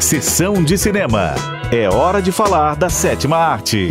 Sessão 0.00 0.62
de 0.62 0.76
cinema. 0.76 1.34
É 1.72 1.88
hora 1.88 2.20
de 2.20 2.30
falar 2.30 2.76
da 2.76 2.90
sétima 2.90 3.36
arte. 3.36 3.90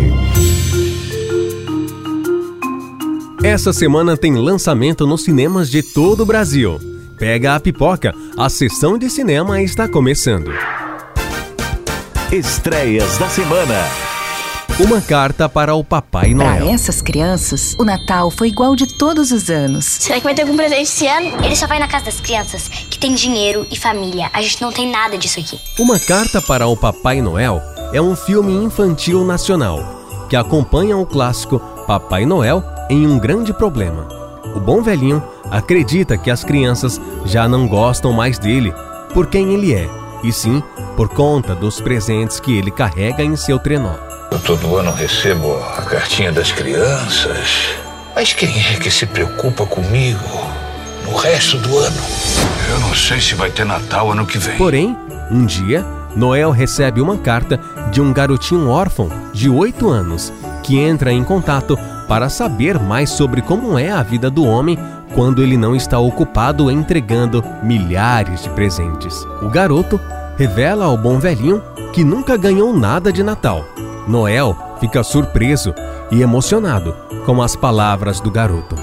Essa 3.44 3.74
semana 3.74 4.16
tem 4.16 4.36
lançamento 4.36 5.06
nos 5.06 5.24
cinemas 5.24 5.70
de 5.70 5.82
todo 5.82 6.22
o 6.22 6.26
Brasil. 6.26 6.80
Pega 7.18 7.56
a 7.56 7.60
pipoca, 7.60 8.14
a 8.38 8.50
sessão 8.50 8.98
de 8.98 9.10
cinema 9.10 9.62
está 9.62 9.88
começando. 9.88 10.52
Estreias 12.32 13.18
da 13.18 13.30
semana. 13.30 14.13
Uma 14.80 15.00
carta 15.02 15.48
para 15.48 15.76
o 15.76 15.84
Papai 15.84 16.34
Para 16.34 16.60
Noel. 16.60 16.74
essas 16.74 17.00
crianças, 17.00 17.76
o 17.78 17.86
Natal 17.86 18.32
foi 18.32 18.48
igual 18.48 18.76
de 18.76 18.88
todos 18.98 19.32
os 19.32 19.50
anos. 19.50 19.86
Será 19.86 20.18
que 20.18 20.24
vai 20.24 20.34
ter 20.34 20.42
algum 20.42 20.58
presente 20.58 20.82
esse 20.82 21.06
ano? 21.06 21.46
Ele 21.46 21.56
só 21.56 21.68
vai 21.68 21.78
na 21.78 21.88
casa 21.88 22.06
das 22.06 22.20
crianças 22.20 22.68
que 22.68 22.98
tem 22.98 23.14
dinheiro 23.14 23.68
e 23.72 23.78
família. 23.78 24.32
A 24.34 24.42
gente 24.42 24.60
não 24.62 24.72
tem 24.72 24.90
nada 24.90 25.16
disso 25.16 25.40
aqui. 25.40 25.60
Uma 25.78 26.00
Carta 26.00 26.42
para 26.42 26.66
o 26.66 26.76
Papai 26.76 27.22
Noel 27.22 27.62
é 27.94 28.02
um 28.02 28.16
filme 28.16 28.52
infantil 28.52 29.24
nacional 29.24 30.26
que 30.28 30.36
acompanha 30.36 30.98
o 30.98 31.06
clássico 31.06 31.60
Papai 31.86 32.26
Noel 32.26 32.64
em 32.90 33.06
um 33.06 33.20
grande 33.20 33.54
problema. 33.54 34.08
O 34.56 34.60
bom 34.60 34.82
velhinho 34.82 35.22
acredita 35.52 36.18
que 36.18 36.32
as 36.32 36.44
crianças 36.44 37.00
já 37.26 37.48
não 37.48 37.68
gostam 37.68 38.12
mais 38.12 38.40
dele 38.40 38.74
por 39.14 39.28
quem 39.28 39.54
ele 39.54 39.72
é, 39.74 39.88
e 40.24 40.34
sim 40.34 40.64
por 40.96 41.10
conta 41.10 41.54
dos 41.54 41.80
presentes 41.80 42.40
que 42.40 42.58
ele 42.58 42.72
carrega 42.72 43.24
em 43.24 43.36
seu 43.36 43.60
trenó. 43.60 44.13
Eu 44.34 44.40
todo 44.40 44.78
ano 44.78 44.92
recebo 44.92 45.56
a 45.78 45.84
cartinha 45.84 46.32
das 46.32 46.52
crianças. 46.52 47.76
Mas 48.16 48.34
quem 48.34 48.50
é 48.50 48.80
que 48.80 48.90
se 48.90 49.06
preocupa 49.06 49.64
comigo 49.64 50.28
no 51.06 51.16
resto 51.16 51.56
do 51.60 51.78
ano? 51.78 52.02
Eu 52.68 52.80
não 52.80 52.96
sei 52.96 53.22
se 53.22 53.36
vai 53.36 53.52
ter 53.52 53.64
Natal 53.64 54.12
ano 54.12 54.26
que 54.26 54.40
vem. 54.40 54.58
Porém, 54.58 54.98
um 55.30 55.46
dia, 55.46 55.86
Noel 56.16 56.50
recebe 56.50 57.00
uma 57.00 57.16
carta 57.16 57.60
de 57.92 58.02
um 58.02 58.12
garotinho 58.12 58.70
órfão 58.70 59.08
de 59.32 59.52
8 59.52 59.88
anos 59.88 60.34
que 60.64 60.80
entra 60.80 61.14
em 61.14 61.24
contato 61.24 61.78
para 62.08 62.28
saber 62.28 62.80
mais 62.80 63.12
sobre 63.12 63.40
como 63.40 63.78
é 63.78 63.92
a 63.92 64.02
vida 64.02 64.32
do 64.32 64.46
homem 64.46 64.80
quando 65.14 65.44
ele 65.44 65.58
não 65.58 65.76
está 65.76 66.00
ocupado 66.00 66.72
entregando 66.72 67.46
milhares 67.62 68.42
de 68.42 68.50
presentes. 68.50 69.16
O 69.44 69.48
garoto 69.48 70.02
revela 70.40 70.86
ao 70.86 70.98
bom 70.98 71.20
velhinho 71.20 71.62
que 71.94 72.04
nunca 72.04 72.36
ganhou 72.36 72.76
nada 72.76 73.14
de 73.14 73.22
Natal. 73.22 73.73
Noel 74.08 74.58
fica 74.80 75.04
surpreso 75.04 75.74
e 76.12 76.22
emocionado 76.22 76.96
com 77.26 77.42
as 77.42 77.56
palavras 77.56 78.20
do 78.20 78.30
garoto. 78.30 78.76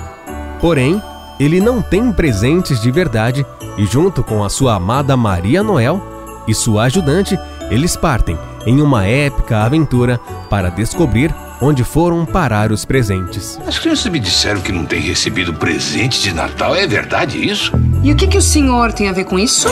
Porém, 0.61 1.01
ele 1.39 1.61
não 1.61 1.81
tem 1.81 2.12
presentes 2.12 2.81
de 2.81 2.91
verdade 2.91 3.47
e, 3.79 3.87
junto 3.87 4.23
com 4.23 4.45
a 4.45 4.49
sua 4.49 4.75
amada 4.75 5.17
Maria 5.17 5.62
Noel 5.62 6.03
e 6.47 6.55
sua 6.55 6.85
ajudante, 6.85 7.39
eles 7.71 7.97
partem 7.97 8.39
em 8.67 8.83
uma 8.83 9.07
épica 9.07 9.62
aventura 9.62 10.19
para 10.49 10.71
descobrir 10.71 11.34
onde 11.62 11.84
foram 11.84 12.25
parar 12.25 12.73
os 12.73 12.84
presentes. 12.84 13.61
As 13.67 13.79
crianças 13.79 14.11
me 14.11 14.19
disseram 14.19 14.61
que 14.61 14.73
não 14.73 14.87
têm 14.87 15.01
recebido 15.01 15.53
presente 15.53 16.21
de 16.23 16.34
Natal. 16.34 16.75
É 16.75 16.87
verdade 16.87 17.39
isso? 17.39 17.73
E 18.03 18.11
o 18.12 18.17
que, 18.17 18.27
que 18.27 18.39
o 18.39 18.43
senhor 18.43 18.93
tem 18.93 19.09
a 19.09 19.12
ver 19.12 19.25
com 19.25 19.39
isso? 19.39 19.69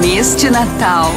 Neste 0.00 0.50
Natal, 0.50 1.12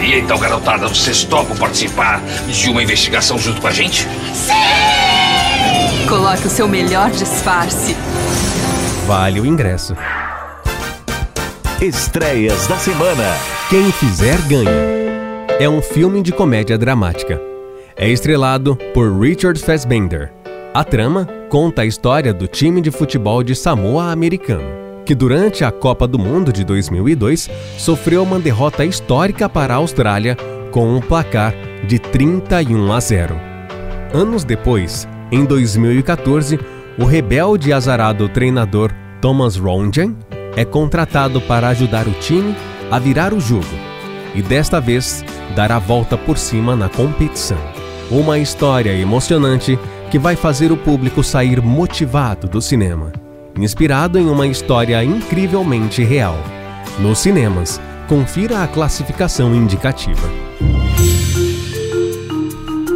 E 0.00 0.18
então, 0.18 0.38
garotada, 0.38 0.88
vocês 0.88 1.24
topam 1.24 1.56
participar 1.56 2.20
de 2.48 2.70
uma 2.70 2.82
investigação 2.82 3.38
junto 3.38 3.60
com 3.60 3.66
a 3.66 3.72
gente? 3.72 4.06
coloque 6.10 6.48
o 6.48 6.50
seu 6.50 6.66
melhor 6.66 7.08
disfarce. 7.12 7.94
Vale 9.06 9.40
o 9.40 9.46
ingresso. 9.46 9.96
Estreias 11.80 12.66
da 12.66 12.76
semana. 12.76 13.22
Quem 13.68 13.92
fizer 13.92 14.36
ganha. 14.48 14.70
É 15.60 15.68
um 15.68 15.80
filme 15.80 16.20
de 16.20 16.32
comédia 16.32 16.76
dramática. 16.76 17.40
É 17.96 18.08
estrelado 18.08 18.76
por 18.92 19.20
Richard 19.20 19.60
Fassbender. 19.60 20.32
A 20.74 20.82
trama 20.82 21.28
conta 21.48 21.82
a 21.82 21.86
história 21.86 22.34
do 22.34 22.48
time 22.48 22.80
de 22.80 22.90
futebol 22.90 23.44
de 23.44 23.54
Samoa 23.54 24.10
americano, 24.10 24.66
que 25.10 25.14
durante 25.16 25.64
a 25.64 25.72
Copa 25.72 26.06
do 26.06 26.20
Mundo 26.20 26.52
de 26.52 26.62
2002 26.62 27.50
sofreu 27.76 28.22
uma 28.22 28.38
derrota 28.38 28.84
histórica 28.84 29.48
para 29.48 29.74
a 29.74 29.78
Austrália 29.78 30.36
com 30.70 30.88
um 30.88 31.00
placar 31.00 31.52
de 31.84 31.98
31 31.98 32.92
a 32.92 33.00
0. 33.00 33.34
Anos 34.14 34.44
depois, 34.44 35.08
em 35.32 35.44
2014, 35.44 36.60
o 36.96 37.04
rebelde 37.04 37.70
e 37.70 37.72
azarado 37.72 38.28
treinador 38.28 38.92
Thomas 39.20 39.56
Rongen 39.56 40.16
é 40.54 40.64
contratado 40.64 41.40
para 41.40 41.66
ajudar 41.70 42.06
o 42.06 42.12
time 42.12 42.54
a 42.88 43.00
virar 43.00 43.34
o 43.34 43.40
jogo 43.40 43.66
e 44.32 44.40
desta 44.40 44.80
vez 44.80 45.24
dar 45.56 45.72
a 45.72 45.80
volta 45.80 46.16
por 46.16 46.38
cima 46.38 46.76
na 46.76 46.88
competição. 46.88 47.58
Uma 48.12 48.38
história 48.38 48.92
emocionante 48.92 49.76
que 50.08 50.20
vai 50.20 50.36
fazer 50.36 50.70
o 50.70 50.76
público 50.76 51.24
sair 51.24 51.60
motivado 51.60 52.46
do 52.46 52.62
cinema, 52.62 53.10
inspirado 53.56 54.18
em 54.18 54.28
uma 54.28 54.46
história 54.46 55.02
incrivelmente 55.04 56.02
real. 56.02 56.36
Nos 56.98 57.18
cinemas, 57.18 57.80
confira 58.08 58.62
a 58.62 58.68
classificação 58.68 59.54
indicativa. 59.54 60.28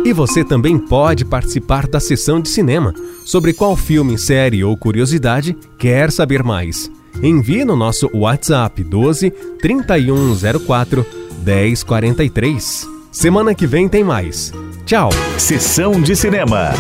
E 0.05 0.13
você 0.13 0.45
também 0.45 0.79
pode 0.79 1.25
participar 1.25 1.87
da 1.87 1.99
sessão 1.99 2.41
de 2.41 2.51
cinema. 2.51 2.93
Sobre 3.25 3.55
qual 3.55 3.75
filme, 3.75 4.19
série 4.19 4.63
ou 4.63 4.77
curiosidade 4.77 5.57
quer 5.79 6.13
saber 6.13 6.43
mais? 6.43 6.91
Envie 7.23 7.65
no 7.65 7.75
nosso 7.75 8.11
WhatsApp 8.13 8.85
12 8.85 9.31
3104 9.61 11.07
1043. 11.45 12.89
Semana 13.11 13.55
que 13.55 13.67
vem 13.67 13.89
tem 13.89 14.05
mais. 14.05 14.53
Tchau! 14.85 15.09
Sessão 15.39 16.01
de 16.03 16.15
cinema. 16.15 16.73